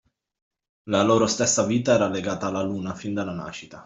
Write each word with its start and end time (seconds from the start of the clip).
La 0.85 1.03
loro 1.03 1.27
stessa 1.27 1.63
vita 1.63 1.93
era 1.93 2.07
legata 2.07 2.47
alla 2.47 2.63
luna 2.63 2.95
fin 2.95 3.13
dalla 3.13 3.35
nascita. 3.35 3.79